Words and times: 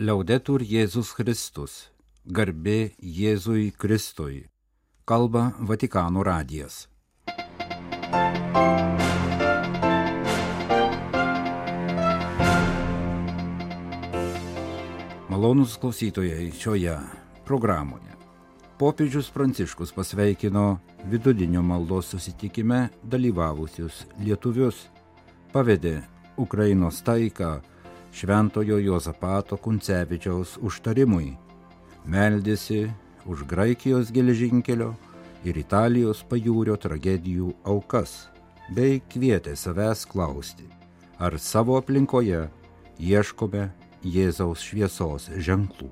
Liaudetur 0.00 0.62
Jėzus 0.64 1.10
Kristus, 1.12 1.72
garbė 2.24 2.94
Jėzui 3.04 3.66
Kristui, 3.76 4.46
kalba 5.04 5.42
Vatikano 5.60 6.22
radijas. 6.24 6.86
Malonus 15.28 15.76
klausytojai 15.82 16.48
šioje 16.56 16.96
programoje. 17.44 18.16
Popiežius 18.80 19.28
Pranciškus 19.28 19.92
pasveikino 19.92 20.78
vidudinio 21.12 21.60
maldos 21.60 22.14
susitikime 22.14 22.86
dalyvavusius 23.04 24.06
lietuvius, 24.24 24.86
pavedė 25.52 25.98
Ukrainos 26.40 27.02
taiką 27.04 27.58
Šventojo 28.12 28.78
Jozapato 28.78 29.56
Kuncevičiaus 29.56 30.56
užtarimui, 30.62 31.36
meldėsi 32.04 32.88
už 33.26 33.44
Graikijos 33.46 34.10
geležinkelio 34.12 34.94
ir 35.46 35.56
Italijos 35.60 36.24
pajūrio 36.26 36.76
tragedijų 36.80 37.54
aukas, 37.64 38.28
bei 38.74 39.00
kvietė 39.12 39.54
savęs 39.56 40.04
klausti, 40.10 40.66
ar 41.18 41.38
savo 41.38 41.78
aplinkoje 41.78 42.48
ieškome 42.98 43.68
Jėzaus 44.04 44.64
šviesos 44.64 45.28
ženklų. 45.36 45.90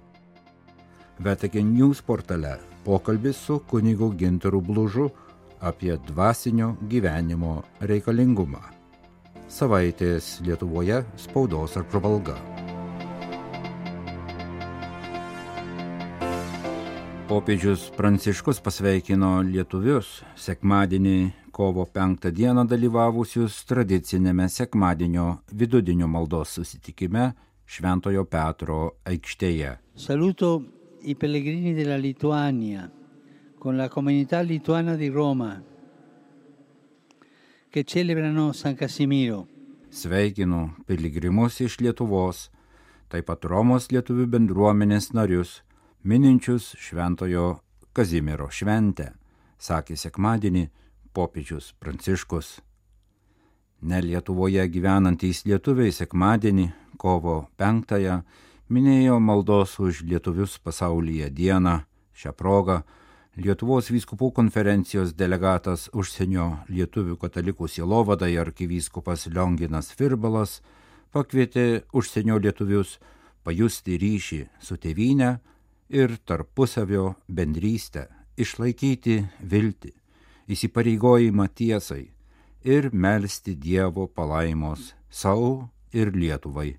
Vatican 1.18 1.72
News 1.74 2.00
portale 2.02 2.58
pokalbis 2.84 3.36
su 3.36 3.58
kunigu 3.70 4.12
Gintaru 4.16 4.60
Blužu 4.60 5.08
apie 5.60 5.96
dvasinio 6.06 6.76
gyvenimo 6.88 7.62
reikalingumą. 7.80 8.77
Savaitės 9.48 10.42
Lietuvoje 10.44 10.98
spaudos 11.16 11.78
apžvalga. 11.80 12.34
Popiežius 17.28 17.86
Pranciškus 17.96 18.60
pasveikino 18.60 19.38
lietuvius 19.48 20.18
sekmadienį 20.36 21.16
kovo 21.48 21.86
5 21.88 22.28
dieną 22.36 22.66
dalyvavusius 22.68 23.62
tradicinėme 23.68 24.50
sekmadienio 24.52 25.38
vidudinio 25.52 26.10
maldos 26.12 26.52
susitikime 26.58 27.30
Šventojo 27.64 28.26
Petro 28.28 28.98
aikštėje. 29.08 29.72
Saluto 29.96 30.52
i 31.08 31.16
pellegrini 31.16 31.72
della 31.72 31.96
Lituania 31.96 32.84
con 33.58 33.80
la 33.80 33.88
comunità 33.88 34.40
lituana 34.40 34.94
di 34.94 35.08
Roma 35.08 35.56
che 37.78 37.84
celebrano 37.84 38.52
San 38.52 38.74
Casimiro. 38.74 39.46
Sveikinu 39.88 40.74
piligrimus 40.86 41.60
iš 41.60 41.78
Lietuvos, 41.78 42.48
taip 43.06 43.28
pat 43.30 43.44
Romos 43.46 43.86
lietuvių 43.92 44.26
bendruomenės 44.32 45.12
narius, 45.14 45.60
mininčius 46.02 46.72
Šventojo 46.74 47.60
Kazimiero 47.94 48.48
šventę, 48.50 49.12
sakė 49.62 49.94
sekmadienį 49.94 50.64
popiežius 51.14 51.70
Pranciškus. 51.78 52.58
Ne 53.86 54.02
Lietuvoje 54.02 54.66
gyvenantys 54.66 55.44
lietuviai 55.46 55.94
sekmadienį, 55.94 56.72
kovo 56.98 57.44
5-ąją, 57.62 58.24
minėjo 58.74 59.20
maldos 59.22 59.78
už 59.78 60.02
lietuvius 60.02 60.58
pasaulyje 60.58 61.30
dieną. 61.30 61.84
Šią 62.10 62.34
progą 62.34 62.82
Lietuvos 63.38 63.86
vyskupų 63.94 64.32
konferencijos 64.34 65.12
delegatas 65.14 65.84
užsienio 65.94 66.64
lietuvių 66.74 67.14
katalikų 67.22 67.68
sielovadai 67.70 68.32
arkivyskupas 68.42 69.28
Lionginas 69.30 69.92
Firbalas 69.94 70.56
pakvietė 71.14 71.84
užsienio 71.94 72.40
lietuvius 72.42 72.96
pajusti 73.46 73.94
ryšį 74.02 74.40
su 74.58 74.80
tėvynė 74.82 75.30
ir 75.94 76.16
tarpusavio 76.26 77.14
bendrystę, 77.30 78.08
išlaikyti 78.34 79.20
viltį, 79.38 79.94
įsipareigojimą 80.50 81.46
tiesai 81.54 82.08
ir 82.66 82.90
melstį 82.90 83.54
Dievo 83.54 84.10
palaimos 84.10 84.96
savo 85.10 85.68
ir 85.94 86.10
Lietuvai. 86.10 86.72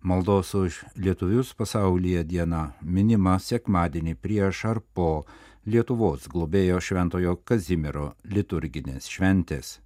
Maldos 0.00 0.54
už 0.56 0.84
lietuvius 0.96 1.52
pasaulyje 1.52 2.24
diena 2.24 2.70
minima 2.80 3.36
sekmadienį 3.36 4.16
prieš 4.20 4.64
ar 4.72 4.80
po 4.80 5.24
Lietuvos 5.64 6.26
globėjo 6.28 6.76
Šventojo 6.76 7.38
Kazimiero 7.40 8.10
liturginės 8.28 9.06
šventės. 9.08 9.78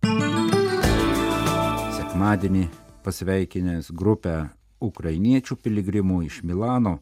Sekmadienį 1.95 2.65
pasveikinęs 3.07 3.93
grupę 3.95 4.49
ukrainiečių 4.83 5.55
piligrimų 5.63 6.25
iš 6.27 6.41
Milano, 6.43 6.97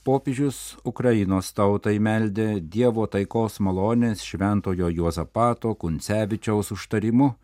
popiežius 0.00 0.78
Ukrainos 0.88 1.52
tautai 1.52 1.98
meldė 2.00 2.62
Dievo 2.64 3.04
taikos 3.04 3.60
malonės 3.60 4.24
Šventojo 4.24 4.88
Juozapato 4.96 5.76
Kuncevičiaus 5.76 6.72
užtarimu. 6.72 7.34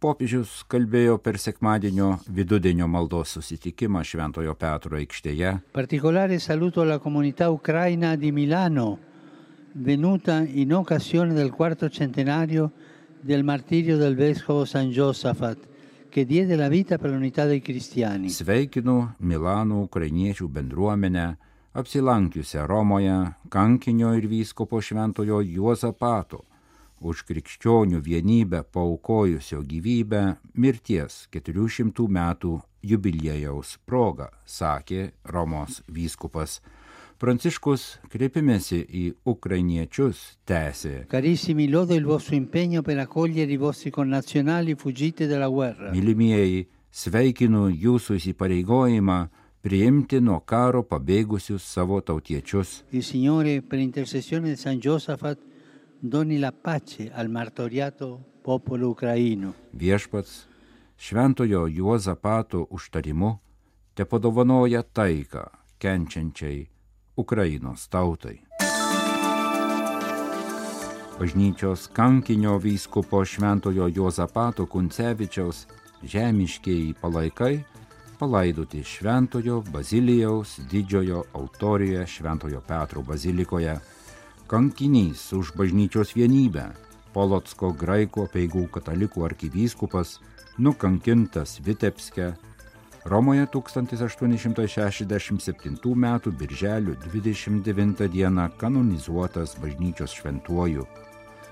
Popiežius 0.00 0.66
kalbėjo 0.68 1.16
per 1.16 1.40
sekmadienio 1.40 2.18
vidudienio 2.28 2.86
maldos 2.88 3.38
susitikimą 3.38 4.04
Šventojo 4.04 4.52
Petro 4.52 5.00
aikštėje. 5.00 5.62
Particolare 5.72 6.38
saluto 6.40 6.84
alla 6.84 7.00
comunità 7.00 7.48
ucraina 7.52 8.16
di 8.16 8.32
Milano, 8.32 8.98
venuta 9.74 10.40
in 10.40 10.74
occasione 10.74 11.32
del 11.32 11.50
quarto 11.50 11.88
centenario 11.88 12.72
del 13.20 13.44
martirio 13.44 13.96
del 13.96 14.14
vescovo 14.14 14.64
San 14.64 14.88
Josafat, 14.90 15.68
che 16.08 16.24
diede 16.24 16.56
la 16.56 16.68
vita 16.68 16.98
per 16.98 17.10
l'unità 17.10 17.44
dei 17.44 17.60
cristiani. 17.60 18.28
Sveikinu 18.28 19.14
Milano 19.18 19.86
ukrainiečių 19.86 20.48
bendruomenę, 20.48 21.36
apsilankiusią 21.72 22.66
Romoje 22.66 23.34
kankinio 23.48 24.14
ir 24.14 24.26
vyskopo 24.26 24.80
šventojo 24.80 25.40
Juozapato, 25.40 26.44
už 27.00 27.22
krikščionių 27.28 28.00
vienybę 28.02 28.64
paukojusio 28.72 29.62
gyvybę 29.62 30.24
mirties 30.54 31.28
400 31.30 32.08
metų 32.08 32.58
jubiliejaus 32.82 33.78
proga, 33.86 34.30
sakė 34.44 35.12
Romos 35.24 35.80
vyskupas. 35.86 36.60
Pranciškus 37.20 37.82
kreipimėsi 38.08 38.78
į 38.80 39.02
ukrainiečius 39.28 40.20
tęsė. 40.48 41.02
Carissimi, 41.12 41.66
lodo 41.68 41.92
il 41.92 42.06
vostro 42.08 42.32
impegno 42.32 42.80
per 42.80 42.96
accogliere 43.02 43.52
i 43.52 43.58
vostri 43.60 43.90
connazionali 43.92 44.72
fuggiti 44.74 45.26
dalla 45.28 45.50
guerra. 45.52 45.90
Mylimieji, 45.92 46.62
sveikinu 46.88 47.66
jūsų 47.68 48.16
įsipareigojimą 48.22 49.18
priimti 49.60 50.22
nuo 50.24 50.38
karo 50.40 50.80
pabėgusius 50.80 51.60
savo 51.60 52.00
tautiečius. 52.00 52.86
Il 52.96 53.04
Signore, 53.04 53.60
per 53.60 53.84
intercessione 53.84 54.48
di 54.48 54.56
San 54.56 54.80
Josafat, 54.80 55.44
doni 56.00 56.38
la 56.38 56.52
pace 56.52 57.10
al 57.12 57.28
martoriato 57.28 58.40
popolo 58.40 58.96
ucraino. 58.96 59.52
Viešpats 59.76 60.46
šventojo 60.96 61.68
Juozapato 61.68 62.64
užtarimu 62.70 63.36
te 63.92 64.08
padovanoja 64.08 64.80
taiką 64.88 65.50
kenčiančiai 65.76 66.79
Ukrainos 67.20 67.88
tautai. 67.92 68.38
Bažnyčios 71.20 71.88
kankinio 71.92 72.56
vyskupo 72.58 73.24
šventojo 73.24 73.90
Juozapato 73.96 74.66
Kuncevičiaus 74.66 75.66
žemiškieji 76.02 76.94
palaikai 77.00 77.60
palaidoti 78.20 78.84
Šventojo 78.84 79.62
Bazilijaus 79.72 80.60
didžiojo 80.70 81.24
autorijoje 81.32 82.06
Šventojo 82.06 82.60
Petro 82.60 83.02
bazilikoje. 83.02 83.78
Kankinys 84.46 85.32
už 85.32 85.52
bažnyčios 85.56 86.12
vienybę, 86.16 86.66
Polotsko 87.12 87.72
graikų 87.74 88.26
peigų 88.32 88.66
katalikų 88.70 89.24
arkivyskupas, 89.26 90.20
nukankintas 90.58 91.56
Vitebske, 91.64 92.34
Romoje 93.04 93.46
1867 93.46 95.94
m. 95.94 96.20
birželio 96.38 96.94
29 96.94 98.08
d. 98.08 98.48
kanonizuotas 98.56 99.56
bažnyčios 99.62 100.14
šventuoju. 100.14 100.86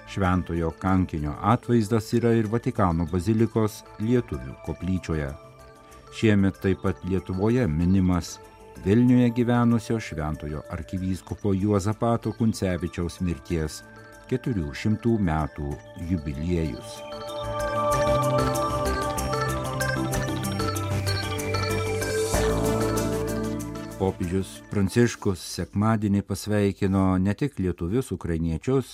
Šventojo 0.08 0.70
kankinio 0.70 1.34
atvaizdas 1.43 2.12
yra 2.12 2.32
ir 2.32 2.46
Vatikano 2.46 3.06
bazilikos 3.12 3.84
lietuvių 4.00 4.55
koplyčioje. 4.67 5.32
Šiemet 6.17 6.61
taip 6.62 6.82
pat 6.82 6.96
Lietuvoje 7.05 7.69
minimas 7.69 8.38
Vilniuje 8.84 9.31
gyvenusio 9.31 10.00
šventojo 10.00 10.62
arkivyskupo 10.70 11.52
Juozapato 11.52 12.32
Kuncevičiaus 12.32 13.20
mirties 13.20 13.82
400 14.31 15.19
metų 15.19 15.72
jubiliejus. 16.11 17.00
Popiežius 23.98 24.60
Pranciškus 24.70 25.40
sekmadienį 25.56 26.20
pasveikino 26.22 27.16
ne 27.18 27.32
tik 27.34 27.56
lietuvius, 27.58 28.12
ukrainiečius, 28.14 28.92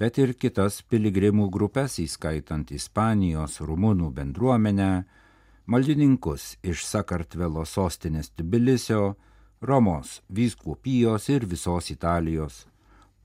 bet 0.00 0.16
ir 0.22 0.32
kitas 0.40 0.78
piligrimų 0.88 1.50
grupės, 1.52 1.98
įskaitant 2.00 2.72
Ispanijos, 2.72 3.58
rumunų 3.60 4.08
bendruomenę, 4.16 4.88
maldininkus 5.68 6.54
iš 6.64 6.86
Sakartvelo 6.88 7.66
sostinės 7.68 8.32
Tbilisio, 8.40 9.18
Romos, 9.60 10.22
vyskupijos 10.32 11.28
ir 11.28 11.44
visos 11.44 11.92
Italijos. 11.92 12.62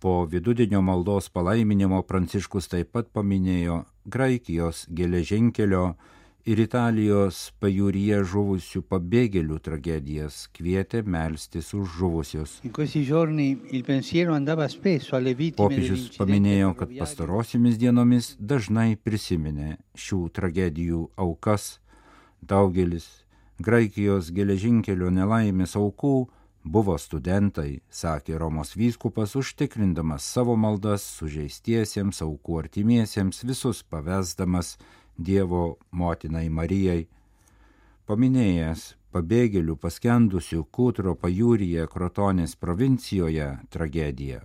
Po 0.03 0.25
vidudienio 0.27 0.81
maldos 0.83 1.31
palaiminimo 1.31 2.01
Pranciškus 2.03 2.67
taip 2.67 2.91
pat 2.91 3.13
paminėjo 3.15 3.85
Graikijos 4.03 4.89
geležinkelio 4.91 5.93
ir 6.43 6.59
Italijos 6.59 7.37
pajūryje 7.63 8.19
žuvusių 8.27 8.81
pabėgėlių 8.91 9.59
tragedijas, 9.63 10.43
kvietė 10.55 11.03
melstis 11.07 11.71
už 11.77 11.95
žuvusius. 11.99 12.57
Popiežius 15.57 16.05
paminėjo, 16.17 16.73
kad 16.79 16.93
pastarosiomis 16.99 17.79
dienomis 17.79 18.33
dažnai 18.39 18.93
prisiminė 18.99 19.77
šių 19.95 20.21
tragedijų 20.35 21.07
aukas. 21.15 21.77
Daugelis 22.43 23.07
Graikijos 23.63 24.31
geležinkelio 24.35 25.11
nelaimės 25.13 25.77
aukų 25.79 26.25
buvo 26.63 26.97
studentai, 26.99 27.83
sakė 27.91 28.39
Romos 28.41 28.73
vyskupas, 28.75 29.35
užtikrindamas 29.39 30.25
savo 30.25 30.55
maldas 30.59 31.05
sužeistiesiems 31.19 32.23
aukų 32.25 32.59
artimiesiems, 32.63 33.43
visus 33.47 33.83
pavesdamas 33.83 34.77
Dievo 35.17 35.77
motinai 35.91 36.49
Marijai. 36.49 37.05
Paminėjęs 38.09 38.95
pabėgėlių 39.13 39.75
paskendusių 39.77 40.63
Kūtro 40.73 41.13
pajūryje 41.15 41.85
Krotonės 41.87 42.55
provincijoje 42.57 43.49
tragediją, 43.69 44.41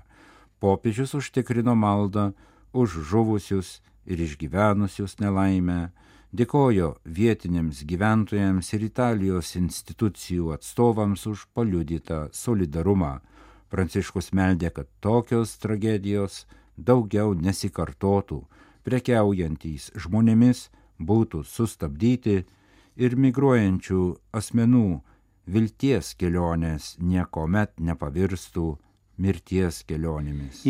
popiežius 0.60 1.14
užtikrino 1.18 1.74
maldą 1.74 2.32
už 2.76 3.00
žuvusius 3.10 3.78
ir 4.04 4.20
išgyvenusius 4.20 5.16
nelaimę, 5.22 5.88
dėkojo 6.36 6.98
vietiniams 7.04 7.80
gyventojams 7.88 8.72
ir 8.76 8.84
Italijos 8.90 9.54
institucijų 9.56 10.52
atstovams 10.58 11.24
už 11.26 11.48
paliudytą 11.56 12.28
solidarumą. 12.32 13.18
Pranciškus 13.72 14.32
meldė, 14.36 14.70
kad 14.70 14.88
tokios 15.00 15.56
tragedijos 15.60 16.44
daugiau 16.76 17.34
nesikartotų 17.34 18.44
prekiaujantys 18.88 19.90
žmonėmis 20.00 20.68
būtų 20.98 21.44
sustabdyti 21.46 22.40
ir 22.98 23.16
migruojančių 23.20 24.02
asmenų 24.40 24.88
vilties 25.48 26.14
kelionės 26.18 26.94
niekuomet 27.00 27.74
nepavirstų 27.80 28.68
mirties 29.18 29.82
kelionėmis. 29.88 30.62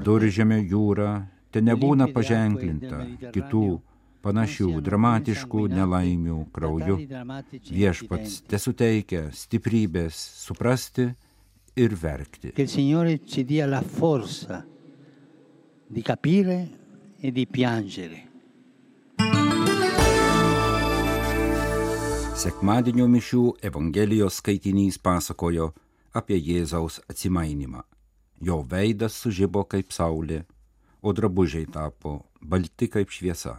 Viduržėmio 0.00 0.60
jūra 0.74 1.12
te 1.52 1.62
nebūna 1.64 2.10
paženklinta 2.14 3.00
kitų 3.34 3.64
panašių 4.24 4.70
dramatiškų 4.84 5.66
nelaimių 5.72 6.38
krauju. 6.54 6.98
Viešpats 7.70 8.40
te 8.48 8.60
suteikia 8.60 9.28
stiprybės 9.32 10.20
suprasti 10.44 11.10
ir 11.76 11.94
verkti. 11.94 12.52
Di 15.90 16.02
capire 16.02 16.58
e 17.20 17.30
di 17.32 17.46
piangere. 17.46 18.28
Sekmadienio 22.40 23.04
mišių 23.10 23.42
Evangelijos 23.68 24.38
skaitinys 24.40 24.96
pasakojo 25.02 25.72
apie 26.16 26.38
Jėzaus 26.40 27.00
atsimainimą. 27.10 27.82
Jo 28.40 28.62
veidas 28.64 29.18
sužybo 29.20 29.66
kaip 29.68 29.92
saulė, 29.92 30.46
o 31.02 31.12
drabužiai 31.12 31.66
tapo 31.68 32.14
balti 32.40 32.88
kaip 32.88 33.12
šviesa. 33.12 33.58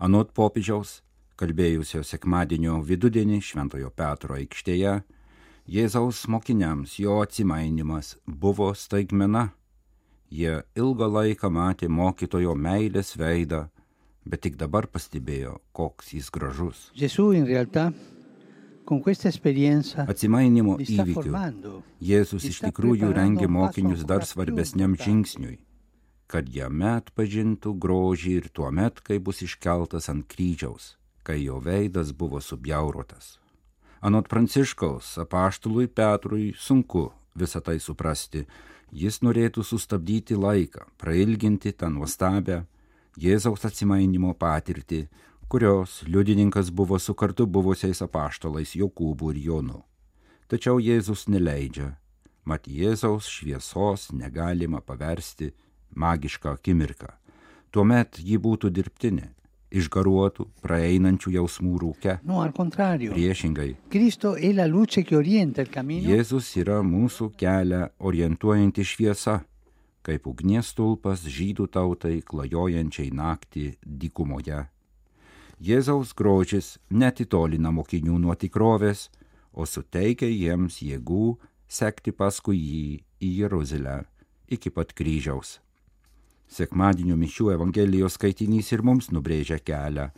Anot 0.00 0.32
popiežiaus, 0.32 1.02
kalbėjusio 1.36 2.00
sekmadienio 2.04 2.78
vidudienį 2.80 3.42
Šventojo 3.44 3.90
Petro 3.92 4.38
aikštėje, 4.38 4.94
Jėzaus 5.70 6.24
mokiniams 6.26 6.96
jo 6.98 7.20
atsimainimas 7.22 8.16
buvo 8.26 8.72
staigmena. 8.74 9.52
Jie 10.26 10.64
ilgą 10.74 11.06
laiką 11.16 11.46
matė 11.54 11.86
mokytojo 11.86 12.56
meilės 12.58 13.12
veidą, 13.14 13.60
bet 14.26 14.42
tik 14.46 14.56
dabar 14.58 14.88
pastebėjo, 14.90 15.60
koks 15.70 16.08
jis 16.16 16.30
gražus. 16.34 16.80
Atsimainimo 20.10 20.74
įvykiu 20.82 21.36
Jėzus 22.02 22.46
iš 22.50 22.58
tikrųjų 22.64 23.12
rengė 23.14 23.46
mokinius 23.46 24.02
dar 24.02 24.26
svarbesniam 24.26 24.96
žingsniui, 24.98 25.60
kad 26.26 26.50
jame 26.50 26.96
atpažintų 26.96 27.76
grožį 27.78 28.34
ir 28.40 28.50
tuo 28.50 28.72
met, 28.74 28.98
kai 29.06 29.20
bus 29.22 29.44
iškeltas 29.46 30.10
ant 30.10 30.26
kryžiaus, 30.26 30.96
kai 31.22 31.38
jo 31.44 31.62
veidas 31.62 32.10
buvo 32.10 32.42
subjaurotas. 32.42 33.36
Anot 34.00 34.28
Pranciškaus, 34.28 35.16
apaštului 35.16 35.86
Petrui 35.86 36.54
sunku 36.56 37.12
visą 37.36 37.60
tai 37.60 37.76
suprasti. 37.78 38.46
Jis 38.90 39.20
norėtų 39.20 39.60
sustabdyti 39.60 40.38
laiką, 40.40 40.86
prailginti 40.96 41.74
tą 41.76 41.90
nuostabę 41.92 42.62
Jėzaus 43.20 43.66
atsimainimo 43.68 44.32
patirtį, 44.40 45.02
kurios 45.52 46.00
liudininkas 46.08 46.70
buvo 46.72 46.96
su 46.98 47.12
kartu 47.14 47.44
buvusiais 47.46 48.00
apaštalais 48.00 48.72
Jokūbu 48.72 49.34
ir 49.34 49.42
Jonu. 49.44 49.82
Tačiau 50.48 50.80
Jėzus 50.80 51.26
neleidžia, 51.28 51.92
mat 52.48 52.64
Jėzaus 52.64 53.28
šviesos 53.28 54.08
negalima 54.16 54.80
paversti 54.80 55.52
magišką 55.92 56.56
akimirką. 56.56 57.12
Tuomet 57.70 58.16
ji 58.18 58.40
būtų 58.40 58.72
dirbtinė, 58.72 59.28
išgaruotų, 59.70 60.46
praeinančių 60.64 61.34
jausmų 61.36 61.78
rūke. 61.82 62.16
No. 62.26 62.42
Priešingai. 63.14 63.70
Jėzus 66.10 66.50
yra 66.60 66.80
mūsų 66.86 67.30
kelią 67.40 67.86
orientuojanti 67.98 68.84
šviesa, 68.86 69.40
kaip 70.06 70.26
ugnies 70.26 70.72
tulpas 70.74 71.22
žydų 71.22 71.68
tautai 71.70 72.18
klajojančiai 72.26 73.10
naktį 73.14 73.66
dykumoje. 73.84 74.64
Jėzaus 75.60 76.14
grožis 76.16 76.78
netitolina 76.88 77.70
mokinių 77.70 78.16
nuo 78.18 78.34
tikrovės, 78.34 79.10
o 79.52 79.66
suteikia 79.68 80.30
jiems 80.30 80.80
jėgų 80.80 81.36
sekti 81.68 82.14
paskui 82.16 82.56
jį 82.56 82.86
į 83.20 83.32
Jeruzalę 83.42 83.98
iki 84.50 84.72
pat 84.74 84.94
kryžiaus. 84.96 85.58
Sekmadienio 86.50 87.14
mišių 87.14 87.52
Evangelijos 87.54 88.16
skaitinys 88.18 88.72
ir 88.74 88.82
mums 88.82 89.12
nubrėžia 89.14 89.60
kelią, 89.62 90.08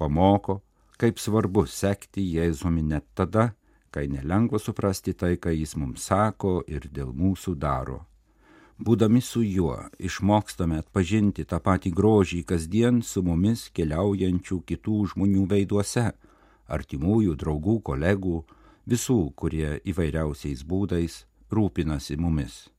pamoko, 0.00 0.62
kaip 0.96 1.20
svarbu 1.20 1.66
sekti 1.68 2.24
Jėzumi 2.32 2.80
net 2.86 3.04
tada, 3.14 3.50
kai 3.92 4.06
nelengva 4.08 4.56
suprasti 4.58 5.12
tai, 5.12 5.36
ką 5.36 5.52
jis 5.52 5.76
mums 5.76 6.08
sako 6.08 6.62
ir 6.66 6.88
dėl 6.88 7.12
mūsų 7.12 7.54
daro. 7.60 7.98
Būdami 8.82 9.20
su 9.20 9.42
juo 9.44 9.76
išmokstame 10.00 10.80
atpažinti 10.80 11.44
tą 11.44 11.60
patį 11.60 11.92
grožį 11.98 12.40
kasdien 12.48 13.02
su 13.04 13.20
mumis 13.22 13.68
keliaujančių 13.76 14.62
kitų 14.72 14.96
žmonių 15.12 15.44
veiduose, 15.52 16.08
artimųjų, 16.72 17.36
draugų, 17.36 17.76
kolegų, 17.84 18.38
visų, 18.88 19.20
kurie 19.36 19.76
įvairiausiais 19.84 20.64
būdais 20.64 21.24
rūpinasi 21.52 22.16
mumis. 22.16 22.72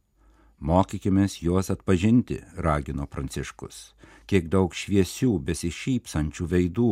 Mokykimės 0.64 1.42
juos 1.44 1.68
atpažinti, 1.74 2.38
ragino 2.56 3.04
Pranciškus, 3.12 3.80
kiek 4.32 4.46
daug 4.48 4.72
šviesių, 4.72 5.34
besišypsančių 5.44 6.46
veidų, 6.54 6.92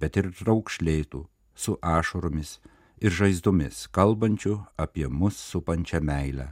bet 0.00 0.16
ir 0.16 0.30
raukšlėtų, 0.48 1.20
su 1.52 1.74
ašaromis 1.84 2.54
ir 3.04 3.12
žaizdomis, 3.12 3.82
kalbančių 3.92 4.54
apie 4.80 5.10
mus 5.12 5.36
supančią 5.36 6.00
meilę. 6.00 6.46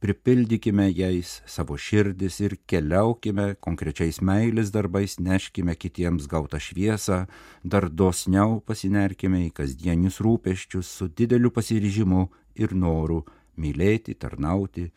Pripildykime 0.00 0.86
jais 0.88 1.34
savo 1.44 1.76
širdis 1.76 2.40
ir 2.40 2.56
keliaukime 2.64 3.58
konkrečiais 3.60 4.22
meilės 4.24 4.72
darbais, 4.72 5.18
neškime 5.20 5.76
kitiems 5.76 6.30
gautą 6.32 6.56
šviesą, 6.56 7.26
dar 7.62 7.90
dosniau 7.92 8.62
pasinerkime 8.64 9.42
į 9.50 9.52
kasdienius 9.60 10.22
rūpeščius 10.24 10.96
su 10.96 11.12
dideliu 11.12 11.52
pasiryžimu 11.52 12.24
ir 12.56 12.72
noru 12.72 13.20
mylėti, 13.60 14.16
tarnauti, 14.16 14.88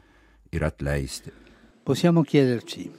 ir 0.54 0.64
atleisti. 0.64 1.32
Possiamo 1.84 2.22
chiederci, 2.22 2.90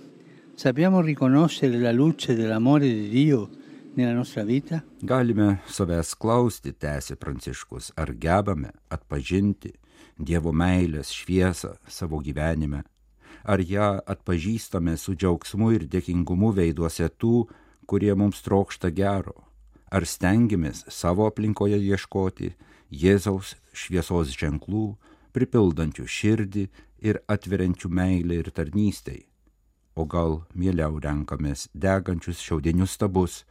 sappiamo 0.55 1.01
riconoscere 1.01 1.79
la 1.79 1.93
luce 1.93 2.35
dell'amore 2.35 2.87
di 2.87 3.09
Dio 3.09 3.49
nella 3.95 4.13
nostra 4.13 4.43
vita? 4.43 4.83
Galime 5.01 5.61
savęs 5.67 6.17
klausti, 6.19 6.75
tęsė 6.75 7.17
Pranciškus, 7.17 7.93
ar 7.97 8.13
gebame 8.19 8.75
atpažinti 8.91 9.73
Dievo 10.15 10.53
meilės 10.55 11.11
šviesą 11.11 11.73
savo 11.91 12.21
gyvenime, 12.23 12.85
ar 13.43 13.59
ją 13.59 13.97
atpažįstame 14.07 14.95
su 14.97 15.17
džiaugsmu 15.17 15.73
ir 15.75 15.89
dėkingumu 15.91 16.53
veiduose 16.55 17.09
tų, 17.19 17.49
kurie 17.87 18.15
mums 18.15 18.45
trokšta 18.45 18.93
gero, 18.95 19.35
ar 19.91 20.07
stengiamės 20.07 20.85
savo 20.89 21.27
aplinkoje 21.27 21.81
ieškoti 21.83 22.53
Jėzaus 22.95 23.57
šviesos 23.75 24.31
ženklų, 24.39 24.95
pripildančių 25.35 26.07
širdį 26.07 26.69
ir 27.05 27.21
atveriančių 27.29 27.91
meilę 27.93 28.41
ir 28.41 28.51
tarnystei. 28.57 29.27
O 29.95 30.09
gal 30.11 30.41
mieliau 30.57 30.97
renkamės 30.99 31.69
degančius 31.75 32.41
šiaudinius 32.43 32.97
stabus, 32.97 33.45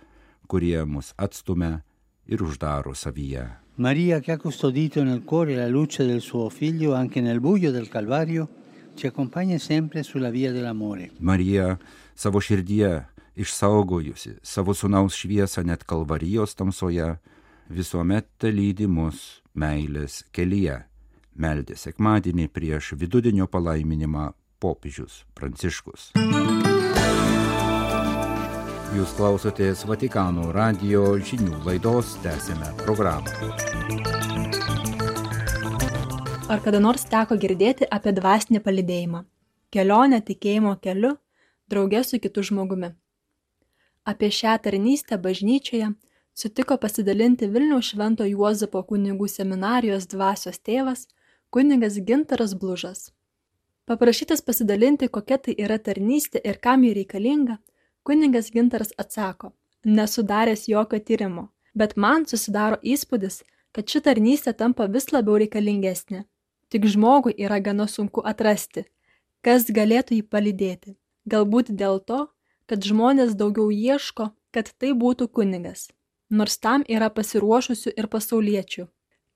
kurie 0.50 0.82
mus 0.86 1.14
atstumia 1.18 1.84
ir 2.28 2.44
uždaro 2.44 2.96
savyje. 2.98 3.46
Maria, 3.76 4.20
che 4.20 4.32
ha 4.32 4.38
custodito 4.38 5.04
nel 5.04 5.24
cuore 5.24 5.56
la 5.56 5.68
luce 5.68 6.06
del 6.06 6.22
suo 6.22 6.50
figlio 6.50 6.94
anche 6.94 7.22
nel 7.22 7.40
buio 7.40 7.72
del 7.72 7.88
Calvario, 7.90 8.48
ci 8.96 9.08
accompagna 9.08 9.58
sempre 9.58 10.04
sulla 10.04 10.30
via 10.30 10.52
dell'amore. 10.52 11.12
Marija 11.20 11.78
savo 12.14 12.40
širdyje 12.40 13.06
išsaugojusi 13.36 14.38
savo 14.42 14.74
sunaus 14.74 15.18
šviesą 15.18 15.64
net 15.66 15.84
kalvarijos 15.90 16.54
tamsoje, 16.56 17.16
visuomet 17.70 18.46
lydi 18.46 18.86
mus 18.86 19.42
meilės 19.58 20.22
kelyje. 20.32 20.84
Meldė 21.34 21.74
sekmadienį 21.74 22.46
prieš 22.54 22.92
vidudienio 22.94 23.48
palaiminimą 23.50 24.28
popiežius 24.62 25.24
Pranciškus. 25.34 26.12
Jūs 28.94 29.14
klausotės 29.18 29.82
Vatikano 29.90 30.52
radio 30.54 31.16
žinių 31.18 31.64
laidos, 31.66 32.12
tęsime 32.22 32.70
programą. 32.84 33.34
Ar 36.54 36.62
kada 36.62 36.78
nors 36.78 37.08
teko 37.10 37.40
girdėti 37.42 37.90
apie 37.90 38.14
dvasinį 38.14 38.62
palidėjimą? 38.62 39.24
Kelionę 39.74 40.22
tikėjimo 40.22 40.76
keliu, 40.86 41.16
draugė 41.66 42.04
su 42.06 42.22
kitu 42.22 42.44
žmogumi. 42.46 42.92
Apie 44.06 44.30
šią 44.30 44.60
tarnystę 44.62 45.18
bažnyčioje 45.18 45.90
sutiko 46.38 46.78
pasidalinti 46.78 47.50
Vilniaus 47.50 47.90
Švento 47.90 48.30
Juozapo 48.30 48.86
kunigų 48.86 49.26
seminarijos 49.32 50.06
dvasios 50.14 50.62
tėvas 50.62 51.08
kunigas 51.54 51.96
Gintaras 52.08 52.54
Blužas. 52.60 53.12
Paprašytas 53.86 54.42
pasidalinti, 54.42 55.08
kokia 55.16 55.38
tai 55.38 55.54
yra 55.66 55.78
tarnystė 55.78 56.40
ir 56.50 56.58
kam 56.66 56.86
ji 56.88 56.94
reikalinga, 56.98 57.60
kunigas 58.08 58.50
Gintaras 58.56 58.96
atsako, 58.98 59.52
nesudaręs 59.86 60.66
jokio 60.72 61.00
tyrimo, 61.10 61.46
bet 61.78 61.94
man 62.06 62.26
susidaro 62.26 62.82
įspūdis, 62.82 63.44
kad 63.76 63.86
ši 63.86 64.02
tarnystė 64.08 64.56
tampa 64.58 64.90
vis 64.98 65.12
labiau 65.14 65.38
reikalingesnė. 65.44 66.24
Tik 66.74 66.90
žmogui 66.96 67.38
yra 67.38 67.62
gana 67.62 67.86
sunku 67.86 68.26
atrasti, 68.34 68.88
kas 69.46 69.70
galėtų 69.70 70.18
jį 70.18 70.28
palydėti. 70.34 70.98
Galbūt 71.30 71.70
dėl 71.70 72.02
to, 72.02 72.24
kad 72.66 72.82
žmonės 72.82 73.38
daugiau 73.38 73.70
ieško, 73.70 74.32
kad 74.50 74.74
tai 74.82 74.98
būtų 74.98 75.30
kunigas, 75.30 75.92
nors 76.34 76.58
tam 76.58 76.82
yra 76.90 77.14
pasiruošusių 77.14 77.94
ir 77.94 78.10
pasauliečių. 78.10 78.88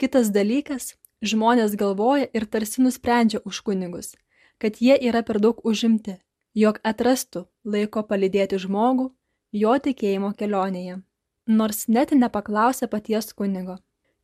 Kitas 0.02 0.34
dalykas, 0.34 0.96
žmonės 1.22 1.76
galvoja 1.76 2.28
ir 2.34 2.46
tarsi 2.46 2.82
nusprendžia 2.82 3.42
už 3.46 3.62
kunigus, 3.66 4.16
kad 4.58 4.82
jie 4.82 4.98
yra 5.10 5.24
per 5.24 5.40
daug 5.42 5.64
užimti, 5.66 6.18
jog 6.54 6.80
atrastų 6.84 7.48
laiko 7.66 8.04
palydėti 8.04 8.60
žmogų 8.62 9.12
jo 9.52 9.74
tikėjimo 9.78 10.34
kelionėje, 10.38 11.02
nors 11.48 11.88
net 11.88 12.12
nepaklausė 12.12 12.90
paties 12.92 13.34
kunigo. 13.34 13.78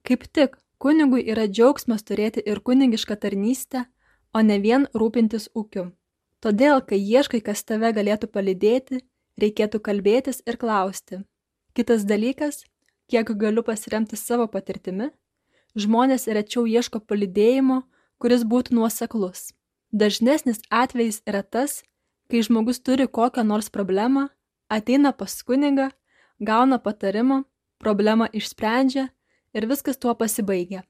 Kaip 0.04 0.28
tik 0.36 0.58
kunigui 0.78 1.24
yra 1.24 1.48
džiaugsmas 1.48 2.04
turėti 2.04 2.44
ir 2.46 2.60
kunigišką 2.60 3.16
tarnystę, 3.16 3.86
o 4.34 4.42
ne 4.42 4.60
vien 4.60 4.88
rūpintis 4.94 5.50
ūkiu. 5.56 5.92
Todėl, 6.44 6.82
kai 6.84 7.00
ieškai, 7.00 7.40
kas 7.40 7.64
tave 7.64 7.94
galėtų 7.96 8.28
palydėti, 8.28 9.00
reikėtų 9.40 9.80
kalbėtis 9.80 10.42
ir 10.50 10.58
klausti. 10.60 11.22
Kitas 11.74 12.04
dalykas, 12.10 12.66
kiek 13.08 13.32
galiu 13.40 13.64
pasiremti 13.64 14.20
savo 14.20 14.50
patirtimi, 14.52 15.08
žmonės 15.76 16.28
rečiau 16.28 16.66
ieško 16.70 17.02
palydėjimo, 17.08 17.84
kuris 18.22 18.46
būtų 18.48 18.78
nuoseklus. 18.78 19.52
Dažnesnis 19.92 20.62
atvejis 20.70 21.22
yra 21.30 21.44
tas, 21.44 21.82
kai 22.30 22.42
žmogus 22.46 22.80
turi 22.82 23.08
kokią 23.08 23.44
nors 23.46 23.70
problemą, 23.70 24.30
ateina 24.70 25.12
pas 25.14 25.34
kunigą, 25.44 25.90
gauna 26.40 26.80
patarimą, 26.80 27.44
problemą 27.84 28.30
išsprendžia 28.34 29.10
ir 29.54 29.68
viskas 29.70 30.00
tuo 30.02 30.16
pasibaigia. 30.16 30.82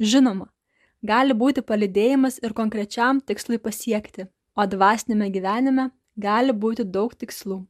Žinoma, 0.00 0.48
gali 1.02 1.36
būti 1.36 1.62
palydėjimas 1.62 2.40
ir 2.42 2.56
konkrečiam 2.56 3.20
tikslui 3.20 3.60
pasiekti, 3.62 4.26
o 4.56 4.66
dvasinėme 4.66 5.30
gyvenime 5.30 5.90
gali 6.16 6.52
būti 6.52 6.84
daug 6.84 7.14
tikslų. 7.14 7.62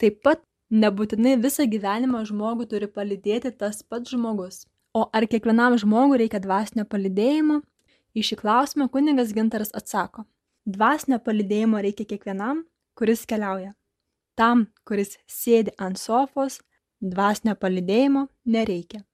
Taip 0.00 0.20
pat 0.24 0.44
nebūtinai 0.70 1.36
visą 1.42 1.66
gyvenimą 1.66 2.22
žmogų 2.28 2.68
turi 2.70 2.86
palydėti 2.86 3.50
tas 3.50 3.82
pats 3.82 4.12
žmogus. 4.14 4.66
O 4.92 5.04
ar 5.14 5.26
kiekvienam 5.30 5.76
žmogui 5.78 6.18
reikia 6.24 6.40
dvasinio 6.42 6.82
palydėjimo? 6.90 7.60
Į 8.18 8.24
šį 8.26 8.38
klausimą 8.40 8.88
kuningas 8.90 9.30
Gintaras 9.36 9.70
atsako. 9.80 10.24
Dvasinio 10.66 11.20
palydėjimo 11.22 11.78
reikia 11.84 12.08
kiekvienam, 12.10 12.64
kuris 12.98 13.22
keliauja. 13.30 13.76
Tam, 14.34 14.66
kuris 14.82 15.14
sėdi 15.30 15.70
ant 15.78 16.00
sofos, 16.00 16.58
dvasinio 16.98 17.54
palydėjimo 17.54 18.26
nereikia. 18.50 19.04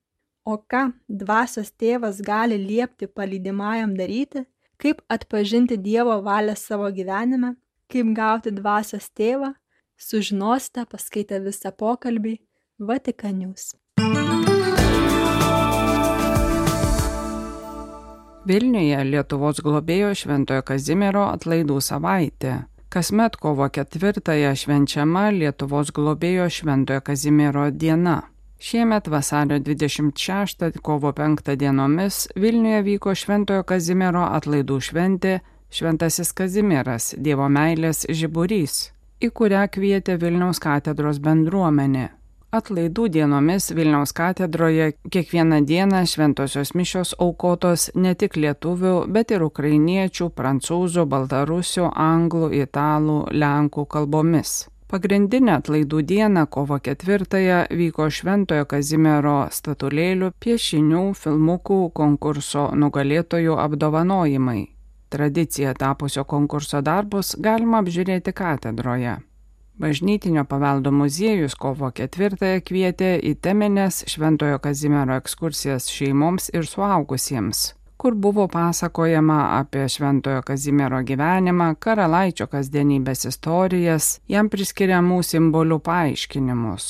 O 0.49 0.57
ką 0.57 0.87
dvasios 1.09 1.75
tėvas 1.77 2.23
gali 2.25 2.57
liepti 2.57 3.11
palydimajam 3.11 3.97
daryti, 4.01 4.47
kaip 4.81 5.03
atpažinti 5.13 5.77
Dievo 5.77 6.21
valią 6.25 6.57
savo 6.57 6.89
gyvenime, 6.89 7.57
kaip 7.93 8.17
gauti 8.17 8.53
dvasios 8.55 9.11
tėvą, 9.13 9.53
sužinosite 9.99 10.87
paskaitę 10.89 11.43
visą 11.45 11.73
pokalbį 11.73 12.39
Vatikanius. 12.79 13.75
Vilniuje 18.47 19.01
Lietuvos 19.03 19.59
globėjo 19.59 20.13
Šventojo 20.15 20.63
Kazimiero 20.63 21.25
atlaidų 21.33 21.81
savaitė. 21.83 22.53
Kasmet 22.95 23.35
kovo 23.43 23.67
ketvirtąją 23.75 24.53
švenčiama 24.61 25.25
Lietuvos 25.35 25.91
globėjo 25.97 26.47
Šventojo 26.55 27.03
Kazimiero 27.09 27.65
diena. 27.75 28.21
Šiemet 28.63 29.11
vasario 29.11 29.59
26 29.59 30.79
kovo 30.79 31.11
5 31.13 31.57
dienomis 31.59 32.29
Vilniuje 32.37 32.85
vyko 32.87 33.17
Šventojo 33.19 33.65
Kazimiero 33.67 34.23
atlaidų 34.39 34.79
šventė 34.79 35.41
Šventasis 35.75 36.31
Kazimieras 36.31 37.17
Dievo 37.19 37.49
meilės 37.51 38.07
žiburys, 38.07 38.93
į 39.19 39.33
kurią 39.35 39.67
kvietė 39.75 40.21
Vilniaus 40.23 40.63
katedros 40.63 41.19
bendruomenė. 41.19 42.13
Atlaidų 42.57 43.09
dienomis 43.13 43.67
Vilniaus 43.77 44.15
katedroje 44.17 44.93
kiekvieną 45.13 45.59
dieną 45.69 45.99
šventosios 46.09 46.71
mišios 46.79 47.11
aukotos 47.21 47.91
ne 47.95 48.15
tik 48.15 48.39
lietuvių, 48.41 48.95
bet 49.13 49.35
ir 49.35 49.45
ukrainiečių, 49.45 50.31
prancūzų, 50.39 51.05
baltarusių, 51.13 51.91
anglų, 51.91 52.49
italų, 52.63 53.19
lenkų 53.43 53.85
kalbomis. 53.93 54.55
Pagrindinę 54.89 55.59
atlaidų 55.59 56.01
dieną, 56.07 56.47
kovo 56.47 56.79
ketvirtąją, 56.79 57.61
vyko 57.83 58.09
Šventojo 58.09 58.65
Kazimiero 58.71 59.37
statulėlių, 59.51 60.33
piešinių, 60.41 61.05
filmukų 61.19 61.81
konkurso 61.93 62.71
nugalėtojų 62.73 63.61
apdovanojimai. 63.67 64.61
Tradicija 65.11 65.75
tapusio 65.75 66.25
konkurso 66.25 66.81
darbus 66.81 67.37
galima 67.37 67.83
apžiūrėti 67.83 68.33
katedroje. 68.33 69.19
Bažnytinio 69.79 70.45
paveldo 70.45 70.91
muziejus 70.91 71.55
kovo 71.61 71.91
ketvirtąją 71.93 72.63
kvietė 72.65 73.11
į 73.21 73.35
teminės 73.45 74.07
Šventojo 74.09 74.57
Kazimiero 74.65 75.19
ekskursijas 75.21 75.91
šeimoms 75.93 76.49
ir 76.57 76.65
suaugusiems, 76.65 77.75
kur 78.01 78.15
buvo 78.17 78.47
pasakojama 78.49 79.37
apie 79.59 79.85
Šventojo 79.93 80.41
Kazimiero 80.49 81.03
gyvenimą, 81.05 81.75
karalaičio 81.77 82.47
kasdienybės 82.49 83.29
istorijas, 83.29 84.07
jam 84.33 84.49
priskiriamų 84.49 85.21
simbolių 85.31 85.79
paaiškinimus. 85.91 86.87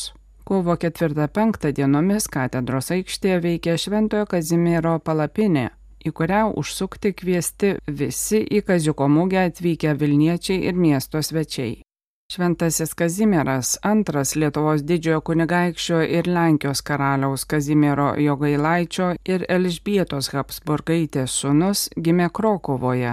Kovo 0.47 0.77
4-5 0.79 1.73
dienomis 1.75 2.31
katedros 2.31 2.93
aikštėje 2.95 3.41
veikė 3.49 3.75
Šventojo 3.83 4.29
Kazimiero 4.31 5.01
palapinė, 5.03 5.73
į 6.07 6.15
kurią 6.15 6.45
užsukti 6.55 7.17
kviesti 7.19 7.75
visi 7.91 8.45
į 8.47 8.63
Kaziuko 8.71 9.11
mugę 9.11 9.43
atvykę 9.49 9.99
Vilniečiai 9.99 10.63
ir 10.71 10.79
miesto 10.79 11.19
svečiai. 11.19 11.86
Šventasis 12.29 12.95
Kazimieras, 12.95 13.77
antras 13.83 14.33
Lietuvos 14.35 14.83
didžiojo 14.83 15.21
kunigaikščio 15.29 16.01
ir 16.19 16.27
Lenkijos 16.27 16.81
karaliaus 16.83 17.45
Kazimiero 17.47 18.09
Jogailaičio 18.19 19.13
ir 19.31 19.45
Elžbietos 19.57 20.33
Habsburgaitės 20.35 21.37
sūnus, 21.39 21.85
gimė 21.95 22.27
Krokovoje. 22.35 23.13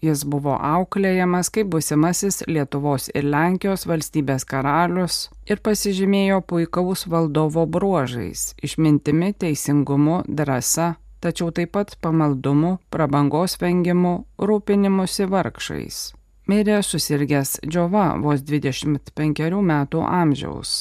Jis 0.00 0.24
buvo 0.24 0.56
auklėjamas 0.70 1.52
kaip 1.52 1.68
busimasis 1.76 2.40
Lietuvos 2.48 3.10
ir 3.12 3.28
Lenkijos 3.36 3.84
valstybės 3.90 4.48
karalius 4.48 5.20
ir 5.44 5.60
pasižymėjo 5.60 6.40
puikaus 6.48 7.04
valdovo 7.04 7.68
bruožais- 7.68 8.54
išmintimi, 8.66 9.34
teisingumu, 9.44 10.22
drąsa, 10.26 10.96
tačiau 11.20 11.52
taip 11.52 11.76
pat 11.76 11.96
pamaldumu, 12.00 12.78
prabangos 12.90 13.60
vengimu, 13.60 14.24
rūpinimusi 14.38 15.28
vargšais 15.28 16.04
mirė 16.50 16.80
susirgęs 16.82 17.60
džiova 17.66 18.08
vos 18.20 18.42
25 18.42 19.62
metų 19.70 20.02
amžiaus. 20.08 20.74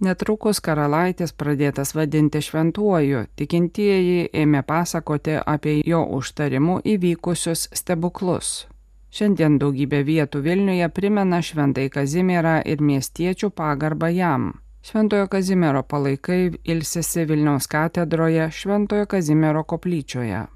Netrukus 0.00 0.62
karalaitis 0.64 1.34
pradėtas 1.36 1.92
vadinti 1.92 2.40
šventuoju, 2.40 3.26
tikintieji 3.36 4.30
ėmė 4.32 4.62
pasakoti 4.64 5.36
apie 5.44 5.82
jo 5.84 6.00
užtarimų 6.16 6.78
įvykusius 6.94 7.66
stebuklus. 7.76 8.64
Šiandien 9.10 9.58
daugybė 9.60 10.00
vietų 10.06 10.40
Vilniuje 10.46 10.88
primena 10.94 11.42
šventai 11.42 11.88
Kazimierą 11.92 12.60
ir 12.64 12.80
miestiečių 12.80 13.50
pagarbą 13.50 14.08
jam. 14.14 14.52
Šventojo 14.86 15.26
Kazimiero 15.28 15.82
palaikai 15.82 16.54
ilsėsi 16.64 17.26
Vilniaus 17.28 17.68
katedroje 17.68 18.48
Šventojo 18.54 19.10
Kazimiero 19.10 19.66
koplyčioje. 19.68 20.46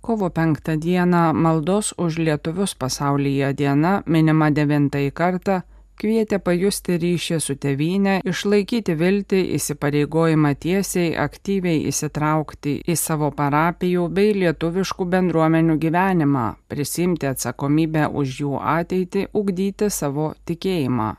Kovo 0.00 0.30
penktą 0.30 0.76
dieną 0.80 1.32
maldos 1.32 1.94
už 1.96 2.18
lietuvius 2.26 2.72
pasaulyje 2.74 3.52
diena 3.54 3.92
minima 4.06 4.48
devintąjį 4.50 5.10
kartą 5.12 5.60
kvietė 6.00 6.38
pajusti 6.40 6.96
ryšį 7.02 7.38
su 7.44 7.56
tėvynė, 7.60 8.14
išlaikyti 8.32 8.96
viltį, 9.02 9.40
įsipareigojimą 9.58 10.54
tiesiai, 10.64 11.12
aktyviai 11.26 11.84
įsitraukti 11.92 12.78
į 12.88 12.96
savo 12.96 13.30
parapijų 13.36 14.08
bei 14.16 14.32
lietuviškų 14.42 15.08
bendruomenių 15.14 15.76
gyvenimą, 15.84 16.46
prisimti 16.72 17.28
atsakomybę 17.30 18.08
už 18.22 18.38
jų 18.44 18.60
ateitį, 18.76 19.26
ugdyti 19.36 19.90
savo 19.92 20.32
tikėjimą. 20.48 21.10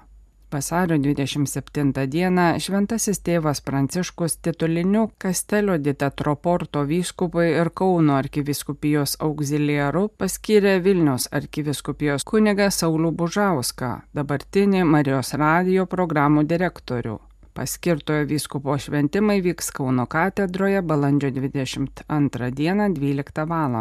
Vasario 0.52 0.98
27 1.00 2.08
dieną 2.12 2.46
šventasis 2.60 3.22
tėvas 3.24 3.62
Pranciškus 3.64 4.34
tituliniu 4.44 5.06
Kastelio 5.24 5.78
di 5.80 5.94
Tetroporto 5.96 6.82
vyskupai 6.90 7.46
ir 7.54 7.70
Kauno 7.82 8.18
arkiviskupijos 8.20 9.14
auxiliaru 9.28 10.10
paskyrė 10.20 10.74
Vilnius 10.84 11.30
arkiviskupijos 11.40 12.28
kunigą 12.28 12.68
Saulų 12.68 13.14
Bužauską, 13.22 13.92
dabartinį 14.18 14.84
Marijos 14.96 15.32
radio 15.40 15.86
programų 15.94 16.44
direktorių. 16.50 17.16
Paskirtojo 17.56 18.26
vyskupo 18.28 18.76
šventimai 18.76 19.40
vyks 19.48 19.72
Kauno 19.78 20.04
katedroje 20.06 20.84
balandžio 20.84 21.32
22 21.38 22.52
dieną 22.60 22.92
12 23.00 23.48
val. 23.48 23.80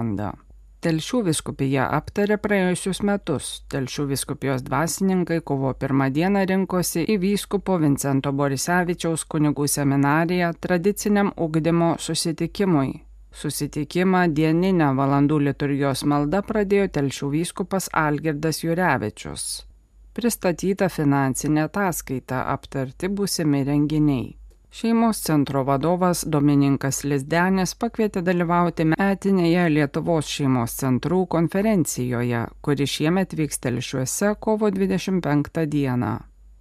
Telšių 0.80 1.18
viskupija 1.26 1.90
aptarė 1.92 2.38
praėjusius 2.40 3.02
metus. 3.04 3.49
Telšių 3.68 4.06
viskupijos 4.14 4.62
dvasininkai 4.64 5.42
kovo 5.44 5.75
pirmą 5.76 6.06
dieną 6.16 6.46
rinkosi 6.49 7.02
į 7.04 7.18
vyskupo 7.20 7.76
Vincento 7.82 8.32
Borisevičiaus 8.32 9.26
kunigų 9.28 9.68
seminariją 9.68 10.54
tradiciniam 10.56 11.34
ugdymo 11.37 11.90
susitikimui. 12.00 12.94
Susitikimą 13.42 14.25
dieninę 14.32 14.88
valandų 14.96 15.42
liturgijos 15.50 16.06
maldą 16.08 16.40
pradėjo 16.49 16.88
Telšių 16.96 17.32
vyskupas 17.37 17.92
Algirdas 17.92 18.64
Jurevičius. 18.64 19.46
Pristatyta 20.16 20.88
finansinė 20.88 21.66
ataskaita 21.68 22.46
aptarti 22.56 23.12
būsimi 23.12 23.66
renginiai. 23.68 24.39
Šeimos 24.72 25.22
centro 25.22 25.64
vadovas 25.66 26.22
Domininkas 26.26 27.02
Lisdenis 27.04 27.72
pakvietė 27.74 28.22
dalyvauti 28.22 28.84
metinėje 28.92 29.64
Lietuvos 29.74 30.30
šeimos 30.30 30.76
centrų 30.78 31.24
konferencijoje, 31.34 32.44
kuri 32.62 32.86
šiemet 32.86 33.34
vyks 33.34 33.58
telšiuose 33.66 34.34
kovo 34.38 34.70
25 34.70 35.66
dieną. 35.74 36.12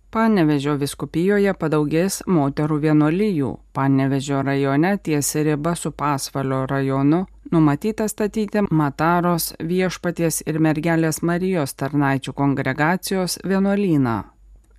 Panevežio 0.10 0.74
viskupijoje 0.82 1.54
padaugės 1.54 2.24
moterų 2.26 2.80
vienolyjų. 2.88 3.52
Panevežio 3.78 4.42
rajone 4.42 4.96
ties 4.98 5.36
riba 5.36 5.76
su 5.78 5.92
Pasvalio 5.92 6.64
rajonu 6.66 7.28
numatyta 7.52 8.08
statyti 8.08 8.66
Mataros 8.72 9.54
viešpaties 9.62 10.42
ir 10.50 10.58
mergelės 10.58 11.22
Marijos 11.22 11.78
tarnaičių 11.78 12.34
kongregacijos 12.34 13.40
vienuolyną. 13.46 14.18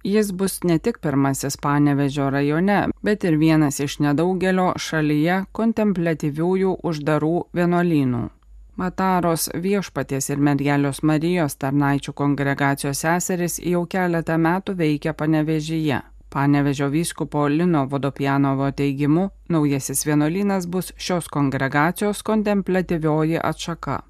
Jis 0.05 0.33
bus 0.33 0.63
ne 0.65 0.79
tik 0.79 0.99
pirmasis 0.99 1.57
Panevežio 1.57 2.31
rajone, 2.31 2.89
bet 3.03 3.25
ir 3.25 3.37
vienas 3.37 3.81
iš 3.85 3.99
nedaugelio 4.01 4.73
šalyje 4.81 5.45
kontemplatyviųjų 5.53 6.77
uždarų 6.83 7.35
vienuolynų. 7.53 8.23
Mataros 8.81 9.51
viešpaties 9.55 10.31
ir 10.33 10.41
mergelios 10.41 11.03
Marijos 11.03 11.59
tarnaičių 11.61 12.15
kongregacijos 12.17 13.05
seseris 13.05 13.59
jau 13.61 13.85
keletą 13.85 14.39
metų 14.41 14.79
veikia 14.79 15.13
Panevežyje. 15.13 16.01
Panevežio 16.31 16.89
vyskupo 16.89 17.49
Lino 17.49 17.85
Vodopianovo 17.91 18.71
teigimu, 18.73 19.29
naujasis 19.49 20.07
vienuolynas 20.07 20.67
bus 20.67 20.95
šios 20.97 21.29
kongregacijos 21.29 22.23
kontemplatyvioji 22.23 23.43
atšaka. 23.43 24.01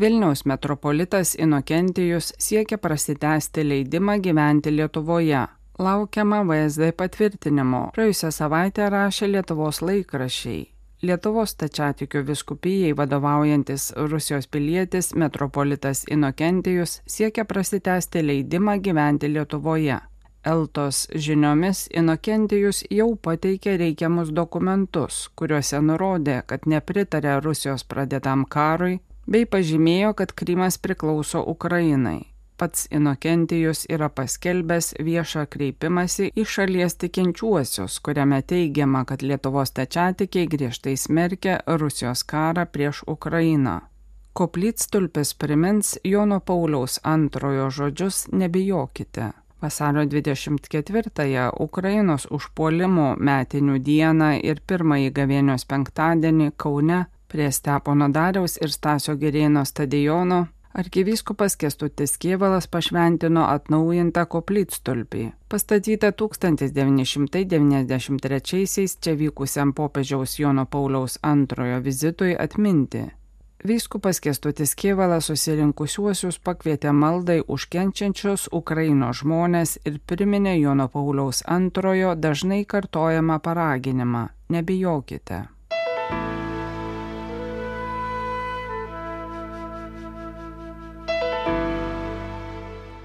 Vilniaus 0.00 0.44
metropolitas 0.44 1.34
Inokentijus 1.34 2.34
siekia 2.38 2.78
prasitęsti 2.78 3.68
leidimą 3.68 4.20
gyventi 4.22 4.76
Lietuvoje. 4.76 5.46
Laukiama 5.78 6.44
VSD 6.44 6.92
patvirtinimo. 6.96 7.80
Praėjusią 7.96 8.30
savaitę 8.30 8.86
rašė 8.94 9.26
Lietuvos 9.32 9.82
laikrašiai. 9.82 10.60
Lietuvos 11.02 11.54
tačiatikių 11.58 12.22
viskupijai 12.28 12.92
vadovaujantis 12.96 13.88
Rusijos 13.96 14.46
pilietis 14.46 15.14
metropolitas 15.14 16.04
Inokentijus 16.10 17.00
siekia 17.06 17.44
prasitęsti 17.44 18.22
leidimą 18.26 18.78
gyventi 18.78 19.32
Lietuvoje. 19.34 19.98
Eltos 20.46 21.08
žiniomis 21.14 21.88
Inokentijus 21.90 22.84
jau 22.90 23.16
pateikė 23.16 23.76
reikiamus 23.82 24.30
dokumentus, 24.30 25.26
kuriuose 25.34 25.82
nurodė, 25.82 26.42
kad 26.46 26.70
nepritarė 26.70 27.40
Rusijos 27.42 27.84
pradėtam 27.84 28.46
karui 28.46 29.00
bei 29.28 29.46
pažymėjo, 29.46 30.14
kad 30.16 30.32
Krymas 30.32 30.80
priklauso 30.80 31.44
Ukrainai. 31.44 32.32
Pats 32.58 32.88
Inokentijus 32.90 33.84
yra 33.86 34.08
paskelbęs 34.10 34.96
viešą 35.06 35.44
kreipimąsi 35.52 36.32
į 36.34 36.44
šalies 36.54 36.96
tikinčiuosius, 36.98 38.00
kuriame 38.02 38.40
teigiama, 38.42 39.04
kad 39.06 39.22
Lietuvos 39.22 39.70
tečiatikiai 39.76 40.48
griežtai 40.50 40.96
smerkia 40.98 41.60
Rusijos 41.66 42.24
karą 42.26 42.64
prieš 42.66 43.04
Ukrainą. 43.06 43.76
Koplytstulpis 44.38 45.34
primins 45.34 45.98
Jono 46.04 46.40
Pauliaus 46.40 46.98
antrojo 47.02 47.70
žodžius 47.70 48.26
nebijokite. 48.32 49.30
Vasario 49.62 50.02
24-ąją 50.06 51.46
Ukrainos 51.60 52.26
užpuolimo 52.30 53.06
metinių 53.18 53.78
dieną 53.78 54.32
ir 54.50 54.60
pirmąjį 54.66 55.14
gavėnios 55.14 55.66
penktadienį 55.70 56.52
Kaune 56.56 57.00
Prie 57.28 57.52
Stepono 57.52 58.08
Dariaus 58.08 58.56
ir 58.62 58.72
Stasio 58.72 59.16
Gerėno 59.16 59.64
stadiono 59.64 60.46
arkivyskupas 60.78 61.56
Kestutis 61.56 62.18
Kievalas 62.18 62.66
pašventino 62.70 63.46
atnaujintą 63.50 64.26
koplytstulpį, 64.30 65.32
pastatytą 65.50 66.12
1993-aisiais 66.22 68.96
čia 69.02 69.14
vykusiam 69.18 69.74
popiežiaus 69.74 70.38
Jono 70.38 70.66
Pauliaus 70.66 71.18
antrojo 71.22 71.80
vizitui 71.82 72.36
atminti. 72.38 73.10
Vyskupas 73.66 74.20
Kestutis 74.22 74.74
Kievalas 74.78 75.26
susirinkusiuosius 75.32 76.38
pakvietė 76.38 76.92
maldai 76.94 77.42
užkenčiančios 77.42 78.48
Ukrainos 78.54 79.18
žmonės 79.24 79.82
ir 79.84 79.98
priminė 80.06 80.60
Jono 80.60 80.88
Pauliaus 80.88 81.42
antrojo 81.42 82.14
dažnai 82.14 82.64
kartojamą 82.64 83.38
paraginimą- 83.42 84.28
nebijokite. 84.54 85.57